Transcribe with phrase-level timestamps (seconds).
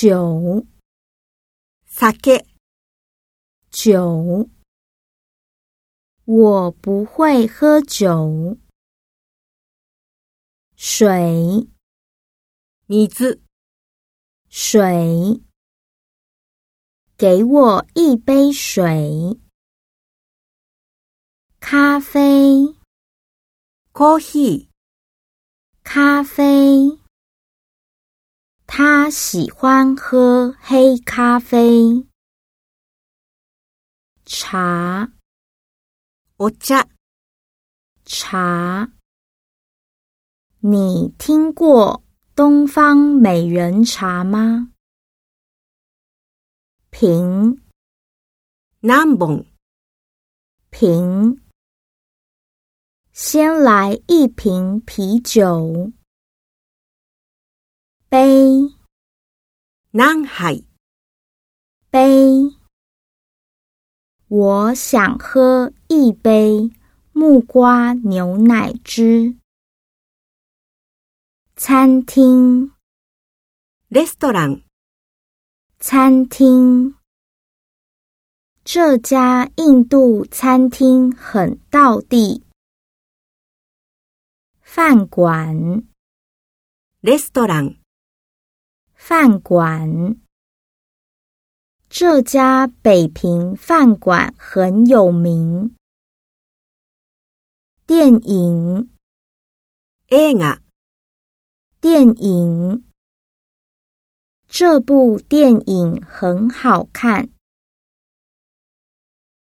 [0.00, 0.64] 酒，
[1.88, 2.46] 酒、
[3.68, 4.48] 酒。
[6.24, 8.56] 我不会喝酒。
[10.76, 11.68] 水，
[12.86, 13.42] 水、
[14.48, 15.42] 水。
[17.16, 19.40] 给我一杯水。
[21.58, 22.76] 咖啡
[23.92, 24.68] ，，coffee，、
[25.82, 27.07] 咖啡。
[28.80, 32.06] 他喜欢喝黑咖啡。
[34.24, 35.10] 茶，
[36.36, 36.88] お茶、
[38.04, 38.92] 茶。
[40.60, 42.04] 你听过
[42.36, 44.72] 东方美人茶吗？
[46.90, 47.60] 瓶，
[48.78, 49.44] 何本、
[50.70, 51.42] 瓶。
[53.10, 55.90] 先来一瓶啤酒。
[58.10, 58.57] 杯，
[59.97, 60.65] 何杯、
[61.91, 62.55] 杯。
[64.27, 66.71] 我想喝一杯
[67.11, 69.35] 木瓜牛奶汁。
[71.55, 72.71] 餐厅，
[73.89, 74.63] レストラン、
[75.79, 76.95] 餐厅。
[78.63, 82.43] 这家印度餐厅很道地。
[84.61, 85.83] 饭馆，
[87.01, 87.77] レストラン、
[89.00, 90.16] 饭馆。
[91.88, 95.76] 这家北平饭馆很有名。
[97.86, 98.90] 电影，
[100.08, 100.60] 映画、
[101.80, 102.84] 电影。
[104.48, 107.30] 这部电影很好看。